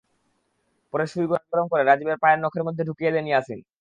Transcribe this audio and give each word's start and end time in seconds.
পরে 0.93 1.05
সুই 1.07 1.25
গরম 1.31 1.67
করে 1.71 1.83
রাজীবের 1.83 2.17
পায়ের 2.23 2.39
নখের 2.43 2.63
মধ্যে 2.67 2.83
ঢুকিয়ে 2.89 3.11
দেন 3.11 3.25
ইয়াসিন। 3.27 3.59